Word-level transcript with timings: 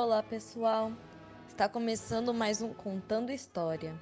Olá, 0.00 0.22
pessoal. 0.22 0.92
Está 1.48 1.68
começando 1.68 2.32
mais 2.32 2.62
um 2.62 2.72
Contando 2.72 3.32
História. 3.32 4.00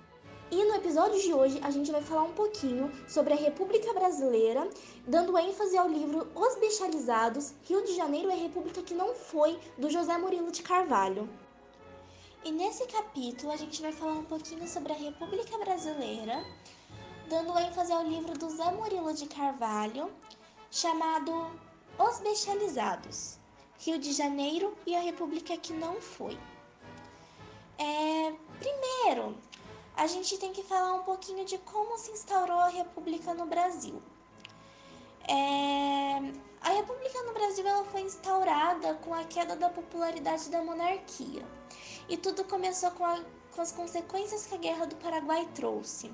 E 0.50 0.62
no 0.62 0.74
episódio 0.74 1.18
de 1.18 1.32
hoje 1.32 1.58
a 1.62 1.70
gente 1.70 1.90
vai 1.90 2.02
falar 2.02 2.24
um 2.24 2.34
pouquinho 2.34 2.92
sobre 3.08 3.32
a 3.32 3.36
República 3.36 3.94
Brasileira, 3.94 4.68
dando 5.08 5.38
ênfase 5.38 5.74
ao 5.74 5.88
livro 5.88 6.30
Os 6.34 6.60
Bestializados, 6.60 7.54
Rio 7.62 7.82
de 7.82 7.96
Janeiro 7.96 8.30
é 8.30 8.34
República 8.34 8.82
que 8.82 8.92
não 8.92 9.14
foi, 9.14 9.58
do 9.78 9.88
José 9.88 10.18
Murilo 10.18 10.52
de 10.52 10.62
Carvalho. 10.62 11.26
E 12.44 12.52
nesse 12.52 12.86
capítulo 12.88 13.50
a 13.50 13.56
gente 13.56 13.80
vai 13.80 13.90
falar 13.90 14.18
um 14.18 14.24
pouquinho 14.24 14.68
sobre 14.68 14.92
a 14.92 14.96
República 14.96 15.56
Brasileira, 15.56 16.44
dando 17.26 17.58
ênfase 17.58 17.90
ao 17.90 18.04
livro 18.04 18.36
do 18.36 18.50
Zé 18.50 18.70
Murilo 18.70 19.14
de 19.14 19.24
Carvalho, 19.28 20.12
chamado 20.70 21.50
Os 21.98 22.18
Bestializados, 22.20 23.38
Rio 23.78 23.98
de 23.98 24.12
Janeiro 24.12 24.76
e 24.86 24.96
a 24.96 25.00
República 25.00 25.56
que 25.56 25.72
não 25.72 26.00
foi. 26.00 26.38
É, 27.78 28.32
primeiro, 28.58 29.36
a 29.96 30.06
gente 30.06 30.38
tem 30.38 30.52
que 30.52 30.62
falar 30.62 30.94
um 30.94 31.02
pouquinho 31.02 31.44
de 31.44 31.58
como 31.58 31.98
se 31.98 32.10
instaurou 32.10 32.58
a 32.58 32.68
República 32.68 33.34
no 33.34 33.46
Brasil. 33.46 34.02
É, 35.28 36.16
a 36.60 36.70
República 36.70 37.22
no 37.22 37.32
Brasil 37.32 37.66
ela 37.66 37.84
foi 37.84 38.02
instaurada 38.02 38.94
com 38.94 39.14
a 39.14 39.24
queda 39.24 39.56
da 39.56 39.68
popularidade 39.68 40.48
da 40.48 40.62
monarquia. 40.62 41.44
E 42.08 42.16
tudo 42.16 42.44
começou 42.44 42.90
com, 42.92 43.04
a, 43.04 43.20
com 43.54 43.60
as 43.60 43.72
consequências 43.72 44.46
que 44.46 44.54
a 44.54 44.58
Guerra 44.58 44.86
do 44.86 44.96
Paraguai 44.96 45.48
trouxe. 45.54 46.10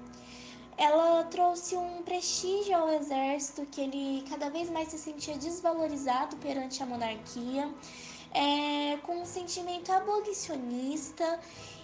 Ela 0.77 1.25
trouxe 1.25 1.77
um 1.77 2.03
prestígio 2.03 2.77
ao 2.77 2.89
exército 2.91 3.67
que 3.67 3.80
ele 3.80 4.25
cada 4.29 4.51
vez 4.51 4.71
mais 4.71 4.89
se 4.89 4.99
sentia 4.99 5.37
desvalorizado 5.37 6.37
perante 6.37 6.83
a 6.83 6.87
monarquia, 6.87 7.71
é, 8.33 8.97
com 9.03 9.21
um 9.21 9.25
sentimento 9.25 9.93
abolicionista 9.93 11.39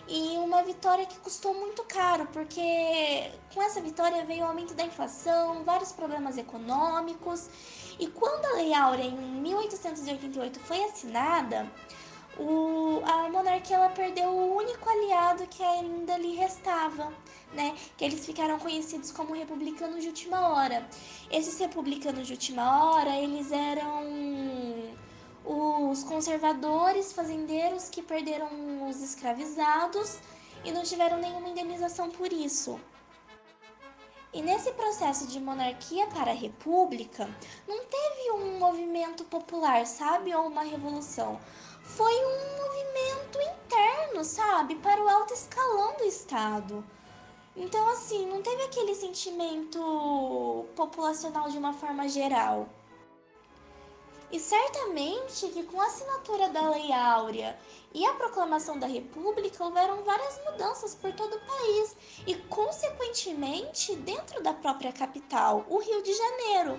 e 0.09 0.38
uma 0.38 0.62
vitória 0.62 1.04
que 1.04 1.18
custou 1.18 1.52
muito 1.52 1.85
caro, 1.85 2.27
porque 2.32 3.30
com 3.52 3.62
essa 3.62 3.80
vitória 3.80 4.24
veio 4.24 4.43
o 4.43 4.46
aumento 4.46 4.73
da 4.73 4.85
inflação, 4.85 5.62
vários 5.65 5.93
problemas 5.93 6.38
econômicos. 6.38 7.51
E 7.99 8.07
quando 8.07 8.45
a 8.46 8.52
Lei 8.55 8.73
Áurea 8.73 9.05
em 9.05 9.15
1888 9.15 10.60
foi 10.60 10.82
assinada, 10.84 11.71
o, 12.38 13.02
a 13.04 13.28
monarquia 13.28 13.76
ela 13.76 13.90
perdeu 13.90 14.28
o 14.28 14.56
único 14.56 14.88
aliado 14.88 15.46
que 15.48 15.62
ainda 15.62 16.16
lhe 16.16 16.34
restava, 16.36 17.12
né? 17.52 17.74
Que 17.96 18.04
eles 18.04 18.24
ficaram 18.24 18.58
conhecidos 18.58 19.10
como 19.10 19.34
republicanos 19.34 20.02
de 20.02 20.08
última 20.08 20.48
hora. 20.48 20.88
Esses 21.30 21.59
republicanos 21.59 22.26
de 22.26 22.32
última 22.34 22.84
hora, 22.84 23.16
eles 23.16 23.50
eram 23.50 24.04
os 25.44 26.04
conservadores 26.04 27.12
fazendeiros 27.12 27.88
que 27.88 28.02
perderam 28.02 28.88
os 28.88 29.02
escravizados 29.02 30.18
e 30.64 30.70
não 30.70 30.82
tiveram 30.82 31.18
nenhuma 31.18 31.48
indenização 31.48 32.10
por 32.10 32.32
isso. 32.32 32.78
E 34.32 34.43
nesse 34.43 34.71
processo 34.73 35.26
de 35.26 35.40
monarquia 35.40 36.07
para 36.09 36.32
república, 36.32 37.29
não 37.66 37.84
teve 37.84 38.30
um 38.32 38.59
movimento 38.59 39.24
popular, 39.24 39.87
sabe? 39.87 40.34
Ou 40.34 40.48
uma 40.48 40.62
revolução. 40.62 41.40
Foi 41.82 42.12
um 42.12 42.62
movimento 42.62 43.38
interno, 43.40 44.23
sabe? 44.24 44.74
Para 44.76 45.02
o 45.02 45.09
alto 45.09 45.32
escalão 45.32 45.96
do 45.96 46.04
Estado. 46.04 46.84
Então, 47.56 47.88
assim, 47.88 48.26
não 48.26 48.43
teve 48.43 48.62
aquele 48.65 48.95
sentimento 48.95 50.66
populacional 50.76 51.49
de 51.49 51.56
uma 51.56 51.73
forma 51.73 52.06
geral. 52.09 52.68
E 54.30 54.38
certamente 54.38 55.48
que 55.48 55.62
com 55.62 55.80
a 55.80 55.87
assinatura 55.87 56.51
da 56.51 56.68
Lei 56.68 56.93
Áurea 56.93 57.59
e 57.95 58.04
a 58.04 58.12
proclamação 58.12 58.79
da 58.79 58.87
República 58.87 59.65
houveram 59.65 60.04
várias 60.04 60.38
mudanças 60.45 60.95
por 60.95 61.15
todo 61.15 61.34
o 61.34 61.46
país 61.46 61.96
e, 62.26 62.34
consequentemente, 62.34 63.96
dentro 63.96 64.43
da 64.43 64.53
própria 64.53 64.93
capital, 64.93 65.65
o 65.66 65.78
Rio 65.78 66.03
de 66.03 66.12
Janeiro. 66.12 66.78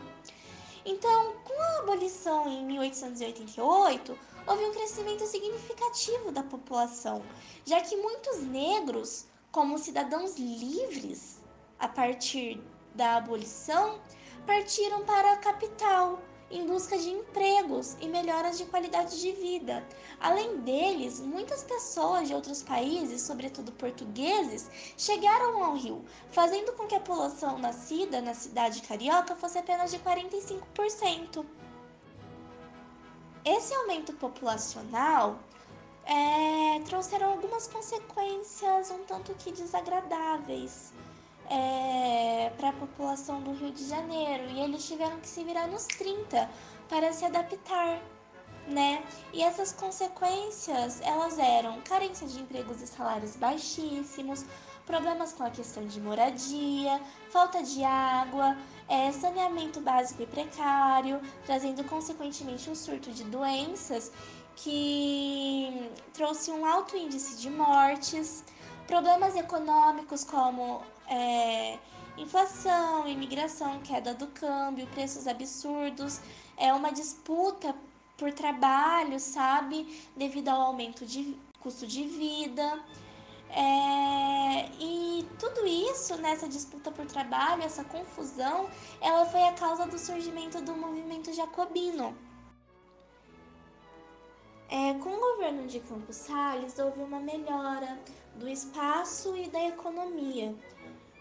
Então, 0.86 1.34
com 1.44 1.60
a 1.60 1.80
abolição 1.80 2.48
em 2.48 2.64
1888, 2.66 4.18
houve 4.46 4.66
um 4.66 4.72
crescimento 4.72 5.26
significativo 5.26 6.32
da 6.32 6.44
população, 6.44 7.24
já 7.66 7.82
que 7.82 7.96
muitos 7.96 8.42
negros, 8.42 9.26
como 9.52 9.80
cidadãos 9.80 10.38
livres, 10.38 11.40
a 11.80 11.88
partir 11.88 12.62
da 12.94 13.18
abolição, 13.18 14.00
partiram 14.46 15.04
para 15.04 15.34
a 15.34 15.38
capital 15.38 16.20
em 16.52 16.66
busca 16.66 16.98
de 16.98 17.10
empregos 17.10 17.96
e 18.02 18.08
melhoras 18.08 18.58
de 18.58 18.66
qualidade 18.66 19.20
de 19.22 19.32
vida. 19.34 19.86
Além 20.20 20.58
deles, 20.62 21.20
muitas 21.20 21.64
pessoas 21.64 22.28
de 22.28 22.34
outros 22.34 22.64
países, 22.64 23.22
sobretudo 23.22 23.72
portugueses, 23.72 24.70
chegaram 24.98 25.64
ao 25.64 25.76
Rio, 25.76 26.04
fazendo 26.32 26.74
com 26.74 26.88
que 26.88 26.96
a 26.96 27.00
população 27.00 27.58
nascida 27.58 28.22
na 28.22 28.34
cidade 28.34 28.82
carioca 28.82 29.36
fosse 29.36 29.58
apenas 29.58 29.92
de 29.92 30.00
45%. 30.00 31.46
Esse 33.46 33.74
aumento 33.74 34.14
populacional 34.14 35.40
é, 36.06 36.80
trouxeram 36.86 37.32
algumas 37.32 37.68
consequências 37.68 38.92
um 38.92 39.04
tanto 39.06 39.34
que 39.36 39.52
desagradáveis 39.52 40.92
é, 41.50 42.52
para 42.58 42.70
a 42.70 42.74
população 42.74 43.42
do 43.42 43.54
Rio 43.54 43.72
de 43.72 43.88
Janeiro 43.88 44.46
e 44.52 44.60
eles 44.60 44.88
tiveram 44.88 45.20
que 45.20 45.28
se 45.28 45.44
virar 45.44 45.68
nos 45.68 45.86
30 45.86 46.50
para 46.88 47.12
se 47.12 47.26
adaptar, 47.26 48.02
né? 48.68 49.04
E 49.34 49.42
essas 49.42 49.72
consequências 49.72 51.02
elas 51.02 51.40
eram 51.40 51.82
carência 51.82 52.28
de 52.28 52.40
empregos 52.40 52.82
e 52.82 52.88
salários 52.88 53.36
baixíssimos, 53.36 54.46
problemas 54.86 55.34
com 55.34 55.44
a 55.44 55.50
questão 55.50 55.86
de 55.86 56.00
moradia, 56.02 57.00
falta 57.30 57.62
de 57.64 57.84
água, 57.84 58.58
é, 58.88 59.12
saneamento 59.12 59.80
básico 59.82 60.24
e 60.24 60.26
precário, 60.26 61.22
trazendo 61.46 61.84
consequentemente 61.84 62.70
um 62.70 62.76
surto 62.76 63.12
de 63.12 63.24
doenças 63.24 64.12
que 64.56 65.90
trouxe 66.14 66.52
um 66.52 66.66
alto 66.66 66.98
índice 66.98 67.38
de 67.38 67.50
mortes, 67.50 68.44
problemas 68.90 69.36
econômicos 69.36 70.24
como 70.24 70.82
é, 71.08 71.78
inflação, 72.18 73.08
imigração, 73.08 73.80
queda 73.82 74.16
do 74.16 74.26
câmbio, 74.28 74.88
preços 74.88 75.28
absurdos, 75.28 76.20
é 76.58 76.74
uma 76.74 76.92
disputa 76.92 77.76
por 78.18 78.34
trabalho, 78.34 79.20
sabe? 79.20 80.04
Devido 80.18 80.50
ao 80.50 80.62
aumento 80.62 81.06
de 81.06 81.38
custo 81.60 81.86
de 81.86 82.04
vida. 82.08 82.84
É, 83.52 84.70
e 84.80 85.28
tudo 85.38 85.68
isso 85.68 86.18
nessa 86.18 86.48
disputa 86.48 86.90
por 86.90 87.06
trabalho, 87.06 87.62
essa 87.62 87.84
confusão, 87.84 88.72
ela 89.02 89.24
foi 89.28 89.44
a 89.44 89.54
causa 89.54 89.86
do 89.86 90.00
surgimento 90.00 90.64
do 90.64 90.76
movimento 90.76 91.32
jacobino. 91.32 92.18
É, 94.72 94.94
com 95.00 95.10
o 95.10 95.20
governo 95.20 95.66
de 95.66 95.80
Campos 95.80 96.16
Salles, 96.16 96.78
houve 96.78 97.02
uma 97.02 97.20
melhora 97.20 98.00
do 98.36 98.48
espaço 98.48 99.36
e 99.36 99.50
da 99.50 99.68
economia, 99.68 100.56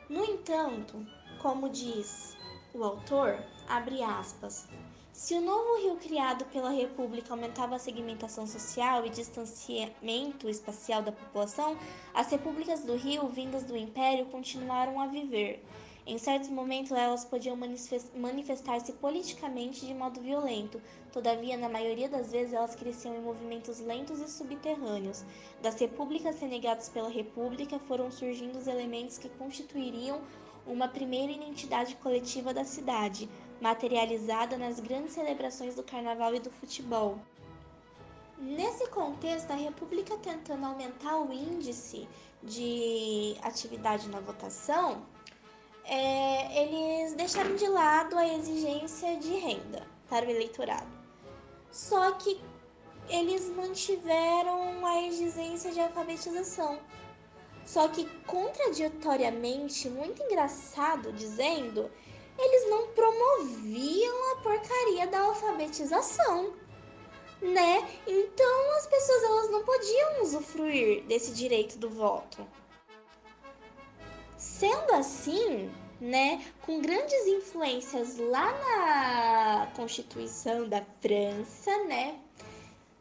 no 0.07 0.23
entanto, 0.23 1.07
como 1.41 1.71
diz 1.71 2.37
o 2.75 2.85
autor, 2.85 3.43
abre 3.67 4.03
aspas, 4.03 4.69
se 5.15 5.33
o 5.33 5.41
novo 5.41 5.83
rio 5.83 5.97
criado 5.97 6.45
pela 6.45 6.69
República 6.69 7.33
aumentava 7.33 7.77
a 7.77 7.79
segmentação 7.79 8.47
social 8.47 9.07
e 9.07 9.11
distanciamento 9.11 10.47
espacial 10.47 11.01
da 11.01 11.11
população, 11.11 11.75
as 12.13 12.31
repúblicas 12.31 12.85
do 12.85 12.97
Rio, 12.97 13.29
vindas 13.29 13.65
do 13.65 13.75
Império, 13.75 14.27
continuaram 14.27 15.01
a 15.01 15.07
viver. 15.07 15.65
Em 16.09 16.17
certos 16.17 16.49
momentos, 16.49 16.91
elas 16.91 17.27
podiam 17.27 17.55
manifestar-se 17.55 18.95
politicamente 18.95 19.85
de 19.85 19.93
modo 19.93 20.23
violento, 20.23 20.81
todavia, 21.13 21.55
na 21.55 21.69
maioria 21.69 22.09
das 22.09 22.33
vezes, 22.33 22.55
elas 22.55 22.75
cresciam 22.75 23.15
em 23.15 23.21
movimentos 23.21 23.79
lentos 23.79 24.19
e 24.19 24.27
subterrâneos. 24.27 25.23
Das 25.61 25.79
repúblicas 25.79 26.41
renegadas 26.41 26.89
pela 26.89 27.11
República 27.11 27.79
foram 27.81 28.11
surgindo 28.11 28.57
os 28.57 28.67
elementos 28.67 29.19
que 29.19 29.29
constituiriam 29.29 30.23
uma 30.67 30.89
primeira 30.89 31.31
identidade 31.31 31.95
coletiva 31.97 32.55
da 32.55 32.65
cidade, 32.65 33.29
materializada 33.61 34.57
nas 34.57 34.81
grandes 34.81 35.13
celebrações 35.13 35.75
do 35.75 35.83
carnaval 35.83 36.35
e 36.35 36.41
do 36.41 36.51
futebol. 36.51 37.19
Nesse 38.39 38.89
contexto, 38.89 39.51
a 39.51 39.57
República 39.57 40.17
tentando 40.17 40.65
aumentar 40.65 41.19
o 41.19 41.31
índice 41.31 42.09
de 42.43 43.37
atividade 43.43 44.09
na 44.09 44.21
votação, 44.21 45.03
é, 45.89 46.63
eles 46.63 47.15
deixaram 47.15 47.57
de 47.57 47.67
lado 47.67 48.17
a 48.19 48.27
exigência 48.35 49.17
de 49.17 49.35
renda 49.35 49.87
para 50.09 50.27
o 50.27 50.31
eleitorado. 50.31 50.87
Só 51.73 52.13
que 52.13 52.41
eles 53.09 53.49
mantiveram 53.57 54.87
a 54.87 55.03
exigência 55.03 55.73
de 55.73 55.81
alfabetização. 55.81 56.79
Só 57.65 57.89
que, 57.89 58.05
contraditoriamente, 58.27 59.89
muito 59.91 60.23
engraçado 60.23 61.13
dizendo, 61.13 61.91
eles 62.39 62.71
não 62.71 62.89
promoviam 62.89 64.33
a 64.33 64.37
porcaria 64.37 65.07
da 65.07 65.21
alfabetização. 65.21 66.55
né? 67.41 67.89
Então 68.07 68.77
as 68.79 68.87
pessoas 68.87 69.23
elas 69.23 69.51
não 69.51 69.65
podiam 69.65 70.23
usufruir 70.23 71.05
desse 71.05 71.33
direito 71.33 71.79
do 71.79 71.89
voto. 71.89 72.47
Sendo 74.59 74.93
assim, 74.93 75.71
né, 76.01 76.45
com 76.67 76.81
grandes 76.81 77.29
influências 77.29 78.19
lá 78.19 78.53
na 78.59 79.67
Constituição 79.77 80.69
da 80.69 80.85
França, 81.01 81.85
né? 81.85 82.19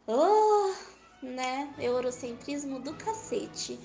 Oh, 0.06 0.72
né, 1.20 1.74
eurocentrismo 1.80 2.78
do 2.78 2.94
cacete. 2.94 3.76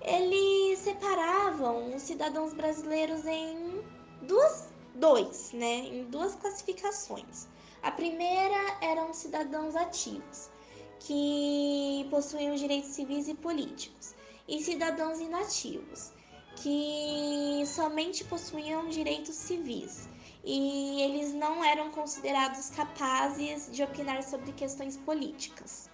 Eles 0.00 0.80
separavam 0.80 1.94
os 1.94 2.02
cidadãos 2.02 2.52
brasileiros 2.52 3.24
em 3.24 3.80
duas, 4.22 4.66
dois, 4.96 5.52
né, 5.52 5.86
em 5.86 6.06
duas 6.06 6.34
classificações. 6.34 7.46
A 7.84 7.92
primeira 7.92 8.78
eram 8.80 9.14
cidadãos 9.14 9.76
ativos, 9.76 10.50
que 10.98 12.04
possuíam 12.10 12.56
direitos 12.56 12.90
civis 12.90 13.28
e 13.28 13.34
políticos, 13.34 14.12
e 14.48 14.60
cidadãos 14.60 15.20
inativos, 15.20 16.17
que 16.62 17.64
somente 17.66 18.24
possuíam 18.24 18.88
direitos 18.88 19.34
civis 19.34 20.08
e 20.44 21.02
eles 21.02 21.32
não 21.34 21.62
eram 21.62 21.90
considerados 21.90 22.70
capazes 22.70 23.70
de 23.70 23.82
opinar 23.82 24.22
sobre 24.22 24.52
questões 24.52 24.96
políticas. 24.96 25.90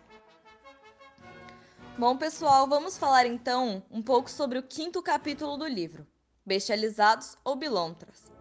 Bom, 1.99 2.17
pessoal, 2.17 2.67
vamos 2.67 2.99
falar 2.99 3.27
então 3.27 3.83
um 3.91 4.03
pouco 4.03 4.31
sobre 4.31 4.59
o 4.59 4.63
quinto 4.63 5.03
capítulo 5.03 5.57
do 5.57 5.67
livro, 5.67 6.07
Bestializados 6.45 7.37
ou 7.45 7.57
Bilontras. 7.57 8.33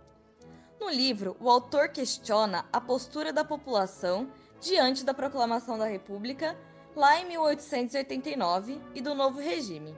No 0.80 0.90
livro, 0.90 1.38
o 1.40 1.50
autor 1.50 1.90
questiona 1.90 2.66
a 2.74 2.82
postura 2.82 3.32
da 3.32 3.46
população 3.46 4.30
diante 4.60 5.06
da 5.06 5.14
proclamação 5.14 5.78
da 5.78 5.86
República 5.86 6.58
lá 6.96 7.20
em 7.20 7.28
1889 7.28 8.82
e 8.96 9.02
do 9.02 9.14
novo 9.14 9.40
regime. 9.40 9.96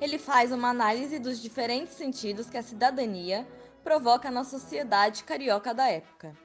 Ele 0.00 0.18
faz 0.18 0.52
uma 0.52 0.68
análise 0.70 1.18
dos 1.18 1.40
diferentes 1.40 1.94
sentidos 1.94 2.48
que 2.48 2.56
a 2.56 2.62
cidadania 2.62 3.46
provoca 3.82 4.30
na 4.30 4.44
sociedade 4.44 5.24
carioca 5.24 5.74
da 5.74 5.88
época. 5.88 6.36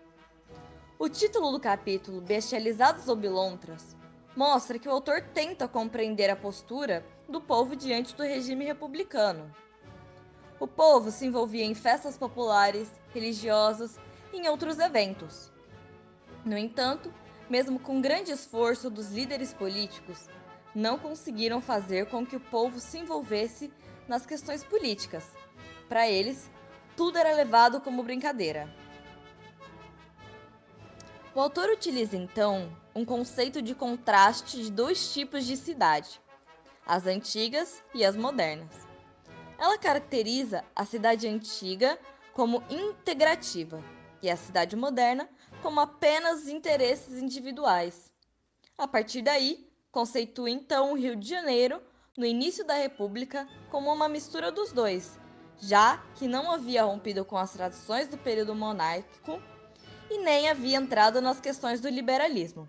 O 0.98 1.10
título 1.10 1.52
do 1.52 1.60
capítulo, 1.60 2.22
Bestializados 2.22 3.08
ou 3.08 3.16
Bilontras, 3.16 3.96
mostra 4.36 4.80
que 4.80 4.88
o 4.88 4.92
autor 4.92 5.22
tenta 5.34 5.68
compreender 5.68 6.30
a 6.30 6.36
postura 6.36 7.06
do 7.28 7.42
povo 7.42 7.76
diante 7.76 8.16
do 8.16 8.24
regime 8.24 8.66
republicano 8.66 9.54
o 10.64 10.68
povo 10.68 11.12
se 11.12 11.26
envolvia 11.26 11.66
em 11.66 11.76
festas 11.76 12.18
populares, 12.18 12.90
religiosas 13.14 14.00
e 14.32 14.38
em 14.38 14.48
outros 14.48 14.80
eventos. 14.80 15.52
No 16.46 16.58
entanto, 16.58 17.14
mesmo 17.50 17.78
com 17.78 18.00
grande 18.00 18.32
esforço 18.32 18.90
dos 18.90 19.12
líderes 19.12 19.54
políticos, 19.54 20.30
não 20.74 20.98
conseguiram 20.98 21.62
fazer 21.62 22.08
com 22.08 22.26
que 22.26 22.36
o 22.36 22.40
povo 22.40 22.80
se 22.80 22.98
envolvesse 22.98 23.72
nas 24.08 24.26
questões 24.26 24.64
políticas. 24.64 25.26
Para 25.88 26.10
eles, 26.10 26.50
tudo 26.96 27.18
era 27.18 27.34
levado 27.34 27.82
como 27.82 28.04
brincadeira. 28.04 28.74
O 31.36 31.40
autor 31.40 31.70
utiliza 31.70 32.16
então 32.16 32.72
um 32.96 33.04
conceito 33.04 33.62
de 33.62 33.74
contraste 33.74 34.62
de 34.62 34.72
dois 34.72 35.14
tipos 35.14 35.46
de 35.46 35.58
cidade: 35.58 36.22
as 36.86 37.08
antigas 37.08 37.84
e 37.94 38.06
as 38.06 38.16
modernas. 38.16 38.88
Ela 39.58 39.78
caracteriza 39.78 40.64
a 40.76 40.86
cidade 40.86 41.28
antiga 41.28 41.98
como 42.34 42.64
integrativa 42.70 43.84
e 44.22 44.30
a 44.30 44.36
cidade 44.36 44.76
moderna 44.76 45.30
como 45.62 45.80
apenas 45.80 46.48
interesses 46.48 47.22
individuais. 47.22 48.12
A 48.78 48.88
partir 48.88 49.22
daí, 49.22 49.73
conceitua 49.94 50.50
então 50.50 50.92
o 50.92 50.96
Rio 50.96 51.16
de 51.16 51.30
Janeiro, 51.30 51.80
no 52.18 52.26
início 52.26 52.66
da 52.66 52.74
República, 52.74 53.48
como 53.70 53.94
uma 53.94 54.10
mistura 54.10 54.52
dos 54.52 54.74
dois, 54.74 55.20
já 55.60 56.04
que 56.16 56.28
não 56.28 56.52
havia 56.52 56.84
rompido 56.84 57.24
com 57.24 57.38
as 57.38 57.54
tradições 57.54 58.08
do 58.08 58.18
período 58.18 58.56
monárquico 58.56 59.40
e 60.10 60.18
nem 60.18 60.50
havia 60.50 60.78
entrado 60.78 61.22
nas 61.22 61.40
questões 61.40 61.80
do 61.80 61.88
liberalismo. 61.90 62.68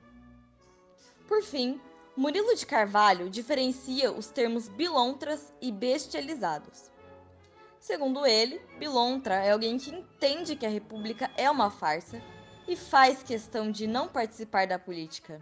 Por 1.27 1.43
fim, 1.43 1.81
Murilo 2.15 2.55
de 2.55 2.67
Carvalho 2.67 3.31
diferencia 3.31 4.13
os 4.13 4.27
termos 4.27 4.69
bilontras 4.69 5.53
e 5.63 5.73
bestializados. 5.73 6.91
Segundo 7.81 8.27
ele, 8.27 8.61
bilontra 8.79 9.37
é 9.37 9.51
alguém 9.51 9.79
que 9.79 9.91
entende 9.91 10.57
que 10.57 10.67
a 10.67 10.71
república 10.71 11.31
é 11.39 11.51
uma 11.51 11.71
farsa 11.71 12.23
e 12.69 12.77
faz 12.77 13.23
questão 13.23 13.71
de 13.71 13.87
não 13.87 14.09
participar 14.09 14.67
da 14.67 14.79
política. 14.79 15.41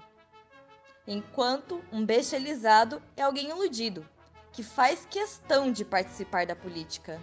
Enquanto 1.06 1.82
um 1.92 2.06
bestializado 2.06 3.02
é 3.16 3.22
alguém 3.22 3.50
iludido, 3.50 4.06
que 4.52 4.62
faz 4.62 5.04
questão 5.04 5.72
de 5.72 5.84
participar 5.84 6.46
da 6.46 6.54
política. 6.54 7.20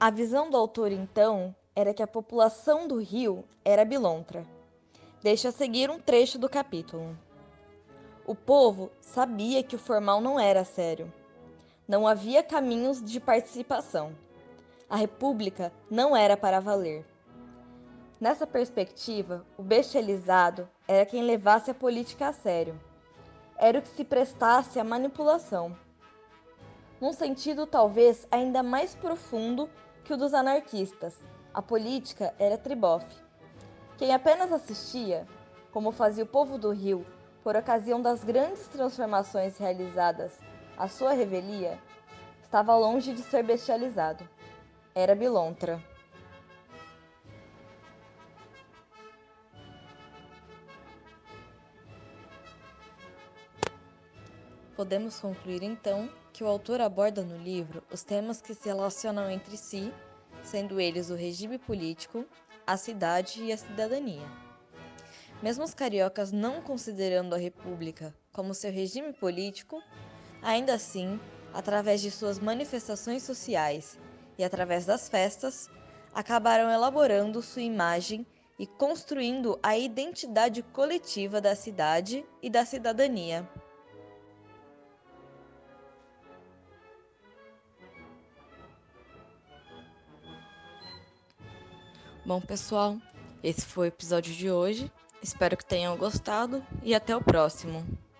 A 0.00 0.10
visão 0.10 0.50
do 0.50 0.56
autor, 0.56 0.90
então, 0.90 1.54
era 1.76 1.94
que 1.94 2.02
a 2.02 2.08
população 2.08 2.88
do 2.88 2.98
Rio 2.98 3.44
era 3.64 3.84
bilontra. 3.84 4.44
Deixa 5.22 5.52
seguir 5.52 5.90
um 5.90 6.00
trecho 6.00 6.38
do 6.38 6.48
capítulo. 6.48 7.16
O 8.26 8.34
povo 8.34 8.90
sabia 9.00 9.62
que 9.62 9.76
o 9.76 9.78
formal 9.78 10.20
não 10.20 10.40
era 10.40 10.64
sério. 10.64 11.12
Não 11.86 12.06
havia 12.06 12.42
caminhos 12.42 13.00
de 13.02 13.20
participação. 13.20 14.12
A 14.88 14.96
república 14.96 15.72
não 15.88 16.16
era 16.16 16.36
para 16.36 16.58
valer. 16.58 17.04
Nessa 18.20 18.46
perspectiva, 18.46 19.46
o 19.56 19.62
bestializado 19.62 20.68
era 20.86 21.06
quem 21.06 21.22
levasse 21.22 21.70
a 21.70 21.74
política 21.74 22.28
a 22.28 22.32
sério. 22.34 22.78
Era 23.56 23.78
o 23.78 23.82
que 23.82 23.88
se 23.88 24.04
prestasse 24.04 24.78
à 24.78 24.84
manipulação. 24.84 25.74
Num 27.00 27.14
sentido 27.14 27.66
talvez 27.66 28.28
ainda 28.30 28.62
mais 28.62 28.94
profundo 28.94 29.70
que 30.04 30.12
o 30.12 30.18
dos 30.18 30.34
anarquistas, 30.34 31.16
a 31.54 31.62
política 31.62 32.34
era 32.38 32.58
tribofe. 32.58 33.16
Quem 33.96 34.12
apenas 34.12 34.52
assistia, 34.52 35.26
como 35.72 35.90
fazia 35.90 36.24
o 36.24 36.26
povo 36.26 36.58
do 36.58 36.72
Rio 36.72 37.06
por 37.42 37.56
ocasião 37.56 38.02
das 38.02 38.22
grandes 38.22 38.68
transformações 38.68 39.56
realizadas 39.56 40.38
à 40.76 40.88
sua 40.88 41.12
revelia, 41.12 41.78
estava 42.42 42.76
longe 42.76 43.14
de 43.14 43.22
ser 43.22 43.42
bestializado. 43.42 44.28
Era 44.94 45.14
bilontra. 45.14 45.82
Podemos 54.80 55.20
concluir 55.20 55.62
então 55.62 56.08
que 56.32 56.42
o 56.42 56.46
autor 56.46 56.80
aborda 56.80 57.22
no 57.22 57.36
livro 57.36 57.82
os 57.92 58.02
temas 58.02 58.40
que 58.40 58.54
se 58.54 58.66
relacionam 58.66 59.30
entre 59.30 59.54
si, 59.54 59.92
sendo 60.42 60.80
eles 60.80 61.10
o 61.10 61.14
regime 61.14 61.58
político, 61.58 62.24
a 62.66 62.78
cidade 62.78 63.42
e 63.42 63.52
a 63.52 63.58
cidadania. 63.58 64.26
Mesmo 65.42 65.64
os 65.64 65.74
cariocas 65.74 66.32
não 66.32 66.62
considerando 66.62 67.34
a 67.34 67.38
República 67.38 68.16
como 68.32 68.54
seu 68.54 68.72
regime 68.72 69.12
político, 69.12 69.82
ainda 70.40 70.72
assim, 70.72 71.20
através 71.52 72.00
de 72.00 72.10
suas 72.10 72.38
manifestações 72.38 73.22
sociais 73.22 73.98
e 74.38 74.42
através 74.42 74.86
das 74.86 75.10
festas, 75.10 75.68
acabaram 76.14 76.70
elaborando 76.70 77.42
sua 77.42 77.60
imagem 77.60 78.26
e 78.58 78.66
construindo 78.66 79.60
a 79.62 79.76
identidade 79.76 80.62
coletiva 80.62 81.38
da 81.38 81.54
cidade 81.54 82.24
e 82.42 82.48
da 82.48 82.64
cidadania. 82.64 83.46
Bom, 92.30 92.40
pessoal, 92.40 92.96
esse 93.42 93.62
foi 93.66 93.88
o 93.88 93.88
episódio 93.88 94.32
de 94.32 94.48
hoje. 94.48 94.88
Espero 95.20 95.56
que 95.56 95.64
tenham 95.64 95.96
gostado 95.96 96.64
e 96.80 96.94
até 96.94 97.16
o 97.16 97.20
próximo. 97.20 97.84